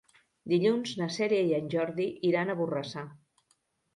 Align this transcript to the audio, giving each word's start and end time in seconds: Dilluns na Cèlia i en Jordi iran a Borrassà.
Dilluns 0.53 0.93
na 1.01 1.09
Cèlia 1.15 1.43
i 1.49 1.53
en 1.57 1.69
Jordi 1.75 2.07
iran 2.31 2.49
a 2.49 2.55
Borrassà. 2.63 3.03